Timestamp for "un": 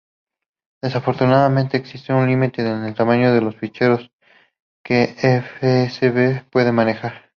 2.11-2.25